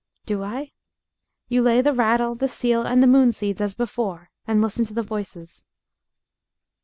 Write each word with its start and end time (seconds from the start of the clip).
"Do 0.25 0.41
I?" 0.43 0.71
"You 1.47 1.61
lay 1.61 1.79
the 1.83 1.93
rattle, 1.93 2.33
the 2.33 2.47
seal, 2.47 2.81
and 2.87 3.03
the 3.03 3.05
moon 3.05 3.31
seeds 3.33 3.61
as 3.61 3.75
before, 3.75 4.31
and 4.47 4.59
listen 4.59 4.83
to 4.85 4.95
the 4.95 5.03
voices." 5.03 5.63